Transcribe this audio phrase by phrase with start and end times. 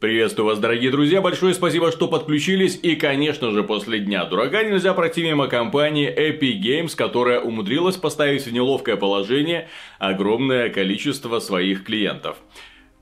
[0.00, 4.94] Приветствую вас, дорогие друзья, большое спасибо, что подключились, и, конечно же, после Дня Дурака нельзя
[4.94, 9.68] пройти мимо компании Epic Games, которая умудрилась поставить в неловкое положение
[9.98, 12.38] огромное количество своих клиентов.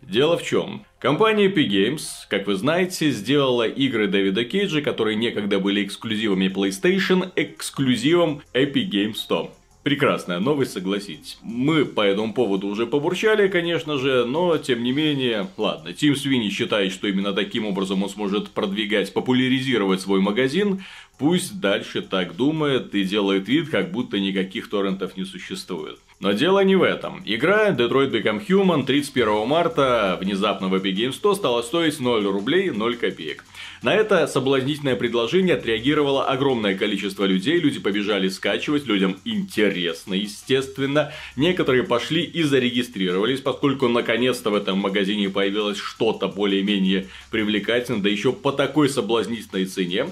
[0.03, 0.85] Дело в чем?
[0.99, 7.31] Компания Epic Games, как вы знаете, сделала игры Дэвида Кейджа, которые некогда были эксклюзивами PlayStation,
[7.37, 9.53] эксклюзивом Epic Games 100.
[9.85, 11.39] Прекрасная новость, согласитесь.
[11.43, 16.51] Мы по этому поводу уже побурчали, конечно же, но тем не менее, ладно, Тим Свини
[16.51, 20.85] считает, что именно таким образом он сможет продвигать, популяризировать свой магазин,
[21.17, 25.99] пусть дальше так думает и делает вид, как будто никаких торрентов не существует.
[26.21, 27.23] Но дело не в этом.
[27.25, 32.71] Игра Detroit Become Human 31 марта внезапно в Epic Games 100 стала стоить 0 рублей
[32.71, 33.45] 0 копеек.
[33.83, 41.13] На это соблазнительное предложение отреагировало огромное количество людей, люди побежали скачивать, людям интересно, естественно.
[41.37, 48.33] Некоторые пошли и зарегистрировались, поскольку наконец-то в этом магазине появилось что-то более-менее привлекательное, да еще
[48.33, 50.09] по такой соблазнительной цене.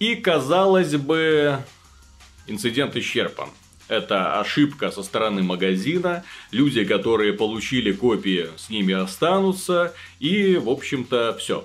[0.00, 1.58] И, казалось бы,
[2.48, 3.48] инцидент исчерпан.
[3.88, 11.36] Это ошибка со стороны магазина, люди, которые получили копии, с ними останутся, и, в общем-то,
[11.38, 11.64] все.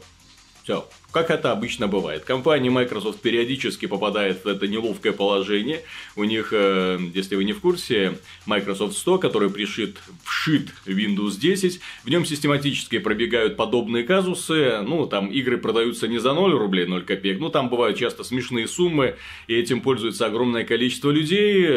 [0.63, 0.87] Все.
[1.11, 2.23] Как это обычно бывает.
[2.23, 5.81] Компания Microsoft периодически попадает в это неловкое положение.
[6.15, 11.81] У них, э, если вы не в курсе, Microsoft 100, который пришит, вшит Windows 10,
[12.05, 14.81] в нем систематически пробегают подобные казусы.
[14.83, 18.67] Ну, там игры продаются не за 0 рублей 0 копеек, ну, там бывают часто смешные
[18.67, 19.15] суммы,
[19.47, 21.67] и этим пользуется огромное количество людей.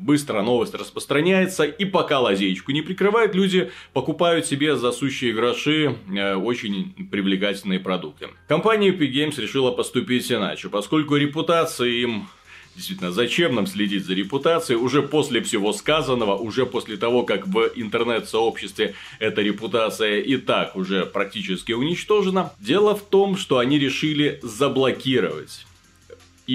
[0.00, 6.34] Быстро новость распространяется, и пока лазеечку не прикрывают, люди покупают себе за сущие гроши э,
[6.36, 8.28] очень привлекательные продукты.
[8.62, 12.28] Компания Epic Games решила поступить иначе, поскольку репутация им
[12.76, 14.78] Действительно, зачем нам следить за репутацией?
[14.78, 21.04] Уже после всего сказанного, уже после того, как в интернет-сообществе эта репутация и так уже
[21.04, 22.52] практически уничтожена.
[22.60, 25.66] Дело в том, что они решили заблокировать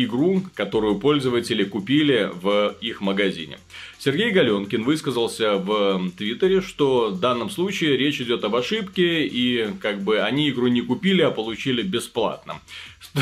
[0.04, 3.58] игру, которую пользователи купили в их магазине.
[4.00, 10.02] Сергей Галенкин высказался в Твиттере, что в данном случае речь идет об ошибке, и как
[10.02, 12.56] бы они игру не купили, а получили бесплатно.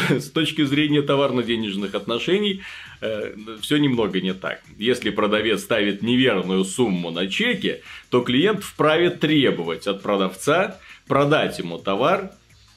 [0.09, 2.62] С точки зрения товарно-денежных отношений,
[3.02, 4.62] э, все немного не так.
[4.78, 11.78] Если продавец ставит неверную сумму на чеке, то клиент вправе требовать от продавца продать ему
[11.78, 12.31] товар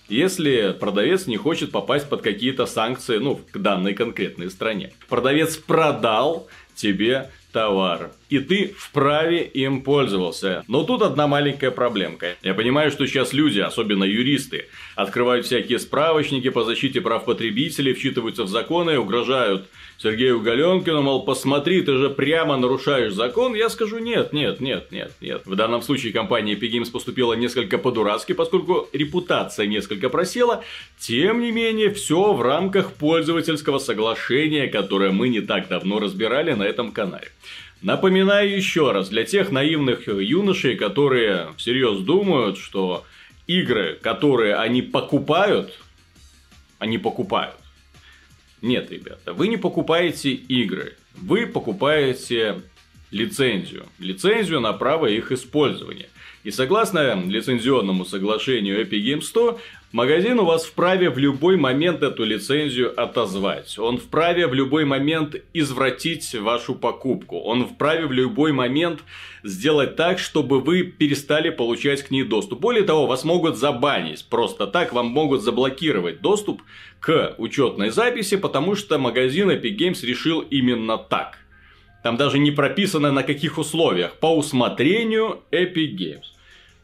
[0.09, 4.93] если продавец не хочет попасть под какие-то санкции, ну, к данной конкретной стране.
[5.09, 8.13] Продавец продал тебе товар.
[8.29, 10.65] И ты вправе им пользовался.
[10.69, 12.37] Но тут одна маленькая проблемка.
[12.43, 14.67] Я понимаю, что сейчас люди, особенно юристы,
[14.97, 19.67] открывают всякие справочники по защите прав потребителей, вчитываются в законы угрожают
[20.01, 23.55] Сергею Галенкину, мол, посмотри, ты же прямо нарушаешь закон.
[23.57, 25.43] Я скажу нет, нет, нет, нет, нет.
[25.45, 30.63] В данном случае компания Epic поступила несколько по-дурацки, поскольку репутация несколько просела.
[31.01, 36.63] Тем не менее, все в рамках пользовательского соглашения, которое мы не так давно разбирали на
[36.63, 37.33] этом канале.
[37.81, 43.05] Напоминаю еще раз, для тех наивных юношей, которые всерьез думают, что
[43.47, 45.73] игры, которые они покупают,
[46.79, 47.55] они покупают.
[48.63, 52.63] Нет, ребята, вы не покупаете игры, вы покупаете
[53.13, 53.87] лицензию.
[54.01, 56.09] Лицензию на право их использования.
[56.45, 59.61] И согласно лицензионному соглашению Epic Games 100,
[59.93, 63.79] магазин у вас вправе в любой момент эту лицензию отозвать.
[63.79, 67.39] Он вправе в любой момент извратить вашу покупку.
[67.39, 69.01] Он вправе в любой момент
[69.43, 72.61] сделать так, чтобы вы перестали получать к ней доступ.
[72.61, 74.27] Более того, вас могут забанить.
[74.29, 76.63] Просто так вам могут заблокировать доступ
[77.01, 81.39] к учетной записи, потому что магазин Epic Games решил именно так.
[82.03, 84.15] Там даже не прописано на каких условиях.
[84.15, 86.38] По усмотрению Epic Games.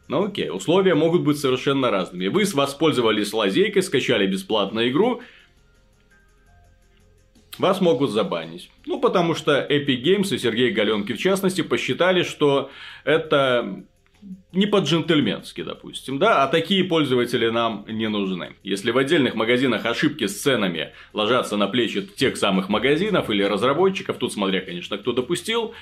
[0.07, 2.27] Ну окей, условия могут быть совершенно разными.
[2.27, 5.21] Вы воспользовались лазейкой, скачали бесплатную игру,
[7.57, 8.69] вас могут забанить.
[8.85, 12.69] Ну, потому что Epic Games и Сергей Галенки в частности посчитали, что
[13.03, 13.85] это
[14.51, 18.55] не по-джентльменски, допустим, да, а такие пользователи нам не нужны.
[18.63, 24.17] Если в отдельных магазинах ошибки с ценами ложатся на плечи тех самых магазинов или разработчиков,
[24.17, 25.73] тут смотря, конечно, кто допустил,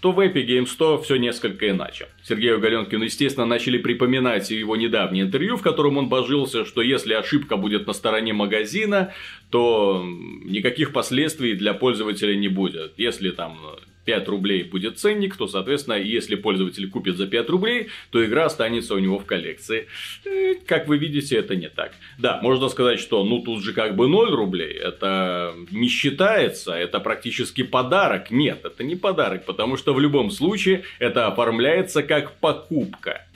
[0.00, 2.08] то в Epic Games 100 все несколько иначе.
[2.22, 7.56] Сергею Галенкину, естественно, начали припоминать его недавнее интервью, в котором он божился, что если ошибка
[7.56, 9.12] будет на стороне магазина,
[9.50, 10.04] то
[10.44, 12.92] никаких последствий для пользователя не будет.
[12.96, 13.58] Если там
[14.08, 18.94] 5 рублей будет ценник, то, соответственно, если пользователь купит за 5 рублей, то игра останется
[18.94, 19.86] у него в коллекции.
[20.24, 21.92] Э, как вы видите, это не так.
[22.18, 27.00] Да, можно сказать, что ну тут же как бы 0 рублей, это не считается, это
[27.00, 28.30] практически подарок.
[28.30, 33.26] Нет, это не подарок, потому что в любом случае это оформляется как покупка.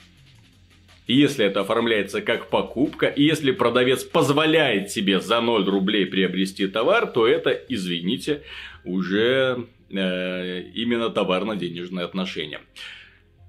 [1.05, 6.65] И если это оформляется как покупка, и если продавец позволяет себе за 0 рублей приобрести
[6.65, 8.41] товар, то это, извините,
[8.85, 12.61] уже именно товарно-денежные отношения.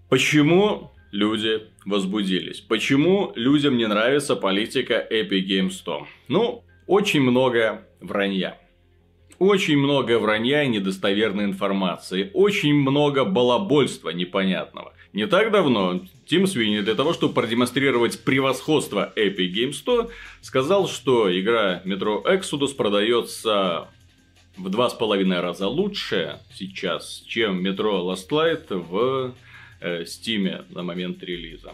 [0.08, 2.60] Почему люди возбудились?
[2.60, 6.06] Почему людям не нравится политика Epic Games 100?
[6.28, 8.58] Ну, очень много вранья.
[9.38, 12.30] Очень много вранья и недостоверной информации.
[12.34, 14.92] Очень много балабольства непонятного.
[15.12, 20.10] Не так давно Тим Свини для того, чтобы продемонстрировать превосходство Epic Games 100,
[20.40, 23.88] сказал, что игра Metro Exodus продается
[24.56, 29.34] в два с половиной раза лучше сейчас, чем Metro Last Light в
[29.80, 31.72] э, Steam на момент релиза.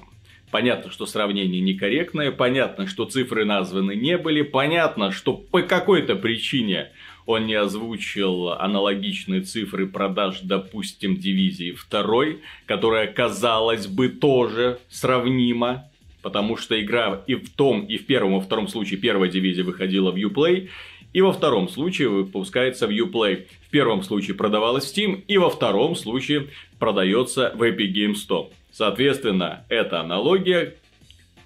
[0.50, 6.91] Понятно, что сравнение некорректное, понятно, что цифры названы не были, понятно, что по какой-то причине
[7.25, 15.85] он не озвучил аналогичные цифры продаж, допустим, дивизии второй, которая, казалось бы, тоже сравнима,
[16.23, 19.62] потому что игра и в том, и в первом, и в втором случае первая дивизия
[19.62, 20.69] выходила в Uplay,
[21.12, 23.47] и во втором случае выпускается в Uplay.
[23.67, 26.49] В первом случае продавалась в Steam, и во втором случае
[26.79, 28.51] продается в Epic Games 100.
[28.73, 30.77] Соответственно, эта аналогия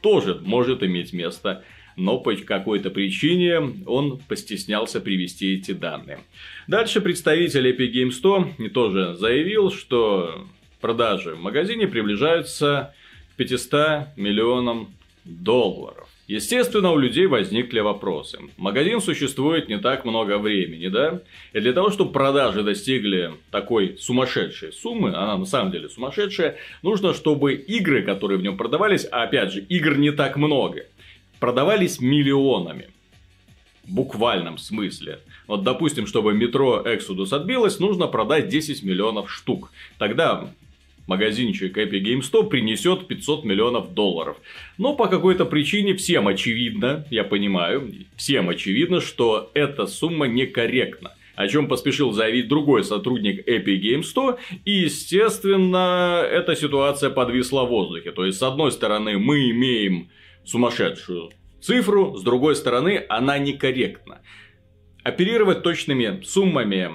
[0.03, 1.65] тоже может иметь место
[1.97, 6.21] но по какой-то причине он постеснялся привести эти данные.
[6.67, 10.47] Дальше представитель Epic Games 100 тоже заявил, что
[10.81, 12.95] продажи в магазине приближаются
[13.33, 14.94] к 500 миллионам
[15.25, 16.09] долларов.
[16.27, 18.39] Естественно, у людей возникли вопросы.
[18.57, 21.21] Магазин существует не так много времени, да?
[21.53, 27.13] И для того, чтобы продажи достигли такой сумасшедшей суммы, она на самом деле сумасшедшая, нужно,
[27.13, 30.87] чтобы игры, которые в нем продавались, а опять же, игр не так много,
[31.41, 32.89] продавались миллионами.
[33.85, 35.21] В буквальном смысле.
[35.47, 39.71] Вот, допустим, чтобы метро Exodus отбилось, нужно продать 10 миллионов штук.
[39.99, 40.49] Тогда
[41.07, 44.37] магазинчик Epic Games 100 принесет 500 миллионов долларов.
[44.79, 51.49] Но по какой-то причине всем очевидно, я понимаю, всем очевидно, что эта сумма некорректна о
[51.49, 58.13] чем поспешил заявить другой сотрудник Epic Games 100, и, естественно, эта ситуация подвисла в воздухе.
[58.13, 60.11] То есть, с одной стороны, мы имеем
[60.45, 61.31] сумасшедшую
[61.61, 64.21] цифру, с другой стороны, она некорректна.
[65.03, 66.91] Оперировать точными суммами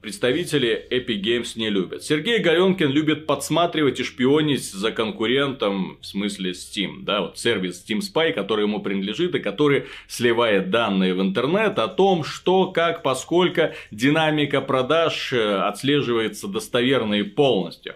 [0.00, 2.02] представители Epic Games не любят.
[2.02, 8.00] Сергей Галенкин любит подсматривать и шпионить за конкурентом, в смысле Steam, да, вот сервис Steam
[8.00, 13.72] Spy, который ему принадлежит и который сливает данные в интернет о том, что, как, поскольку
[13.90, 17.94] динамика продаж э, отслеживается достоверно и полностью.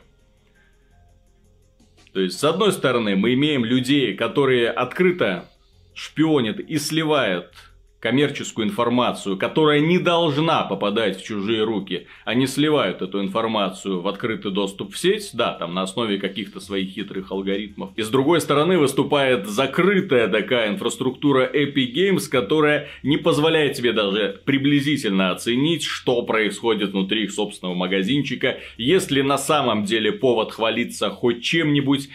[2.13, 5.49] То есть, с одной стороны, мы имеем людей, которые открыто
[5.95, 7.53] шпионят и сливают
[8.01, 12.07] коммерческую информацию, которая не должна попадать в чужие руки.
[12.25, 16.91] Они сливают эту информацию в открытый доступ в сеть, да, там на основе каких-то своих
[16.91, 17.91] хитрых алгоритмов.
[17.97, 24.41] И с другой стороны выступает закрытая такая инфраструктура Epic Games, которая не позволяет тебе даже
[24.45, 28.59] приблизительно оценить, что происходит внутри их собственного магазинчика.
[28.77, 32.09] Если на самом деле повод хвалиться хоть чем-нибудь,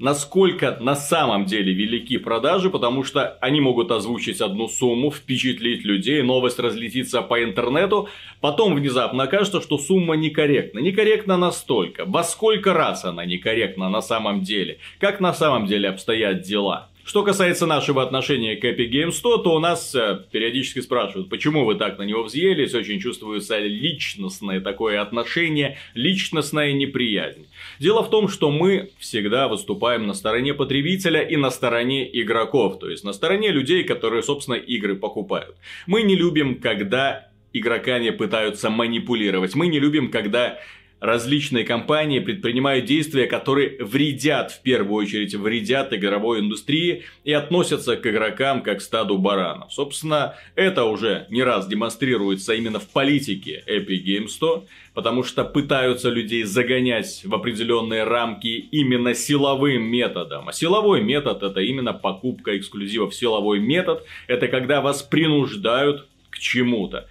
[0.00, 6.22] насколько на самом деле велики продажи, потому что они могут озвучить одну сумму, впечатлить людей,
[6.22, 8.08] новость разлетится по интернету,
[8.40, 10.80] потом внезапно окажется, что сумма некорректна.
[10.80, 12.04] Некорректна настолько.
[12.06, 14.78] Во сколько раз она некорректна на самом деле?
[14.98, 16.89] Как на самом деле обстоят дела?
[17.10, 21.64] Что касается нашего отношения к Epic Games 100, то у нас э, периодически спрашивают, почему
[21.64, 27.48] вы так на него взъелись, очень чувствуется личностное такое отношение, личностная неприязнь.
[27.80, 32.88] Дело в том, что мы всегда выступаем на стороне потребителя и на стороне игроков, то
[32.88, 35.56] есть на стороне людей, которые, собственно, игры покупают.
[35.88, 39.56] Мы не любим, когда игроками пытаются манипулировать.
[39.56, 40.60] Мы не любим, когда
[41.00, 48.06] различные компании предпринимают действия, которые вредят, в первую очередь, вредят игровой индустрии и относятся к
[48.06, 49.72] игрокам как к стаду баранов.
[49.72, 56.10] Собственно, это уже не раз демонстрируется именно в политике Epic Games 100, потому что пытаются
[56.10, 60.48] людей загонять в определенные рамки именно силовым методом.
[60.48, 63.14] А силовой метод это именно покупка эксклюзивов.
[63.14, 67.08] Силовой метод это когда вас принуждают к чему-то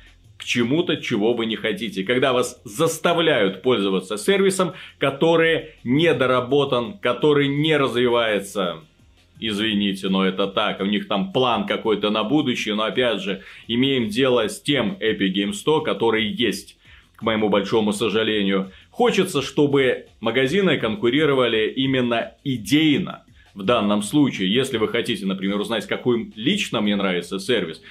[0.50, 2.04] чему-то, чего вы не хотите.
[2.04, 8.80] Когда вас заставляют пользоваться сервисом, который недоработан, который не развивается.
[9.40, 10.82] Извините, но это так.
[10.82, 12.74] У них там план какой-то на будущее.
[12.74, 16.78] Но опять же, имеем дело с тем Epic Games 100, который есть
[17.16, 18.72] к моему большому сожалению.
[18.90, 23.24] Хочется, чтобы магазины конкурировали именно идейно.
[23.54, 27.84] В данном случае, если вы хотите, например, узнать, какой лично мне нравится сервис,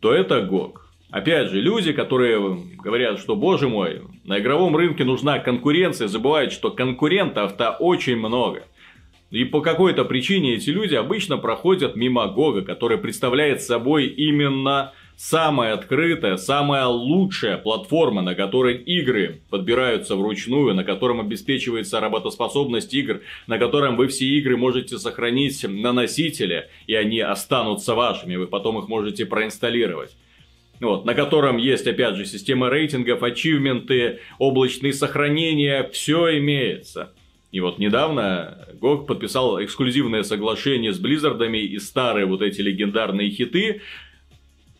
[0.00, 0.87] то это GOG.
[1.10, 6.70] Опять же, люди, которые говорят, что, боже мой, на игровом рынке нужна конкуренция, забывают, что
[6.70, 8.64] конкурентов-то очень много.
[9.30, 15.74] И по какой-то причине эти люди обычно проходят мимо Гога, который представляет собой именно самая
[15.74, 23.58] открытая, самая лучшая платформа, на которой игры подбираются вручную, на котором обеспечивается работоспособность игр, на
[23.58, 28.88] котором вы все игры можете сохранить на носителе, и они останутся вашими, вы потом их
[28.88, 30.16] можете проинсталлировать.
[30.80, 37.12] Вот, на котором есть, опять же, система рейтингов, ачивменты, облачные сохранения, все имеется.
[37.50, 43.80] И вот недавно GOG подписал эксклюзивное соглашение с Близзардами и старые вот эти легендарные хиты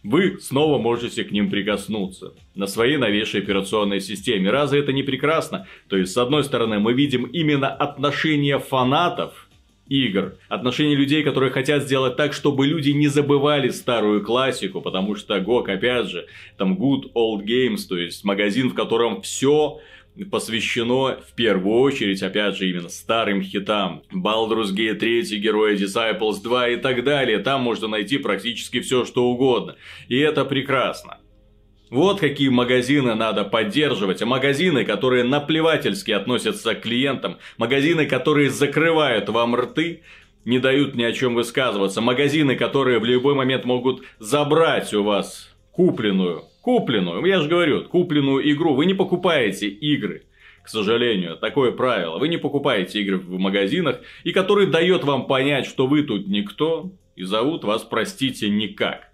[0.04, 4.50] вы снова можете к ним прикоснуться на своей новейшей операционной системе.
[4.50, 5.66] Разве это не прекрасно?
[5.88, 9.47] То есть, с одной стороны, мы видим именно отношение фанатов
[9.88, 15.36] игр, отношение людей, которые хотят сделать так, чтобы люди не забывали старую классику, потому что
[15.38, 16.26] GOG, опять же,
[16.56, 19.80] там Good Old Games, то есть магазин, в котором все
[20.30, 24.02] посвящено в первую очередь, опять же, именно старым хитам.
[24.12, 27.38] Baldur's Gate 3, Герои Disciples 2 и так далее.
[27.38, 29.76] Там можно найти практически все, что угодно.
[30.08, 31.18] И это прекрасно.
[31.90, 34.22] Вот какие магазины надо поддерживать.
[34.22, 37.38] Магазины, которые наплевательски относятся к клиентам.
[37.56, 40.02] Магазины, которые закрывают вам рты,
[40.44, 42.00] не дают ни о чем высказываться.
[42.00, 48.52] Магазины, которые в любой момент могут забрать у вас купленную Купленную, я же говорю, купленную
[48.52, 48.74] игру.
[48.74, 50.24] Вы не покупаете игры.
[50.62, 52.18] К сожалению, такое правило.
[52.18, 56.92] Вы не покупаете игры в магазинах, и который дает вам понять, что вы тут никто,
[57.16, 59.08] и зовут вас, простите, никак.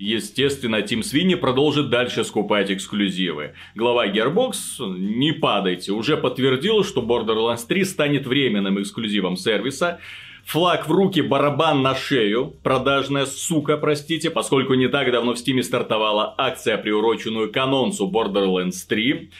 [0.00, 3.52] Естественно, Тим Свини продолжит дальше скупать эксклюзивы.
[3.74, 10.00] Глава Gearbox, не падайте, уже подтвердил, что Borderlands 3 станет временным эксклюзивом сервиса,
[10.46, 12.54] Флаг в руки, барабан на шею.
[12.62, 18.86] Продажная сука, простите, поскольку не так давно в Стиме стартовала акция, приуроченную к анонсу Borderlands
[18.88, 19.30] 3.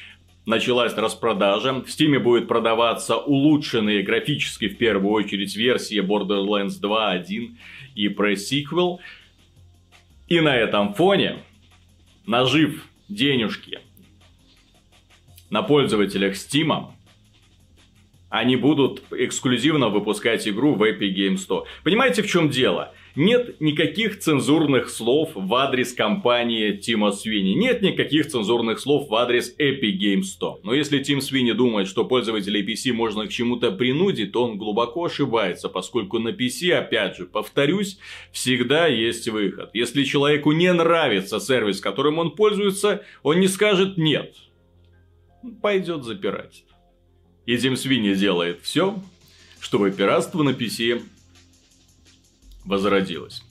[0.44, 1.72] Началась распродажа.
[1.72, 7.58] В Стиме будет продаваться улучшенные графически в первую очередь версии Borderlands 2, 1
[7.94, 8.98] и pre-sequel.
[10.30, 11.42] И на этом фоне,
[12.24, 13.80] нажив денежки
[15.50, 16.94] на пользователях Стима,
[18.28, 21.66] они будут эксклюзивно выпускать игру в Epic Games 100.
[21.82, 22.94] Понимаете, в чем дело?
[23.16, 27.54] Нет никаких цензурных слов в адрес компании Тима Свини.
[27.54, 30.60] Нет никаких цензурных слов в адрес Epic Games 100.
[30.62, 35.06] Но если Тим Свини думает, что пользователей PC можно к чему-то принудить, то он глубоко
[35.06, 37.98] ошибается, поскольку на PC, опять же, повторюсь,
[38.32, 39.70] всегда есть выход.
[39.74, 44.34] Если человеку не нравится сервис, которым он пользуется, он не скажет «нет».
[45.62, 46.64] Пойдет запирать.
[47.46, 48.94] И Тим Свини делает все,
[49.58, 51.02] чтобы пиратство на PC
[52.64, 53.42] возродилось.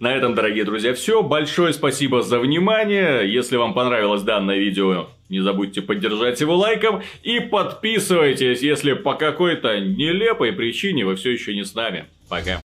[0.00, 1.22] На этом, дорогие друзья, все.
[1.22, 3.32] Большое спасибо за внимание.
[3.32, 7.02] Если вам понравилось данное видео, не забудьте поддержать его лайком.
[7.22, 12.06] И подписывайтесь, если по какой-то нелепой причине вы все еще не с нами.
[12.28, 12.60] Пока.